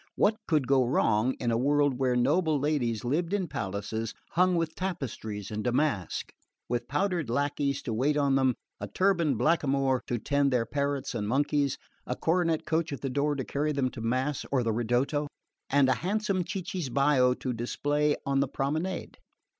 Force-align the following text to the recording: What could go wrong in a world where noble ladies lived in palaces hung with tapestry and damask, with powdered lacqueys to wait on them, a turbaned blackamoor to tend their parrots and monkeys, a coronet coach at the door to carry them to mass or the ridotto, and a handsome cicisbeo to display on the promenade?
What 0.15 0.37
could 0.47 0.65
go 0.65 0.83
wrong 0.83 1.33
in 1.35 1.51
a 1.51 1.59
world 1.59 1.99
where 1.99 2.15
noble 2.15 2.59
ladies 2.59 3.05
lived 3.05 3.33
in 3.33 3.47
palaces 3.47 4.15
hung 4.31 4.55
with 4.55 4.73
tapestry 4.73 5.43
and 5.51 5.63
damask, 5.63 6.33
with 6.67 6.87
powdered 6.87 7.29
lacqueys 7.29 7.83
to 7.83 7.93
wait 7.93 8.17
on 8.17 8.33
them, 8.33 8.55
a 8.79 8.87
turbaned 8.87 9.37
blackamoor 9.37 10.01
to 10.07 10.17
tend 10.17 10.49
their 10.51 10.65
parrots 10.65 11.13
and 11.13 11.27
monkeys, 11.27 11.77
a 12.07 12.15
coronet 12.15 12.65
coach 12.65 12.91
at 12.91 13.01
the 13.01 13.11
door 13.11 13.35
to 13.35 13.43
carry 13.45 13.73
them 13.73 13.91
to 13.91 14.01
mass 14.01 14.43
or 14.51 14.63
the 14.63 14.73
ridotto, 14.73 15.27
and 15.69 15.87
a 15.87 15.93
handsome 16.01 16.43
cicisbeo 16.45 17.37
to 17.39 17.53
display 17.53 18.15
on 18.25 18.39
the 18.39 18.47
promenade? 18.47 19.19